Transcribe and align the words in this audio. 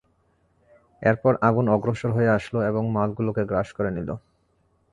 এরপর 1.01 1.33
আগুন 1.47 1.65
অগ্রসর 1.75 2.11
হয়ে 2.13 2.33
আসল 2.37 2.55
এবং 2.69 2.83
মালগুলোকে 2.95 3.43
গ্রাস 3.49 3.69
করে 3.77 3.89
নিল। 3.97 4.09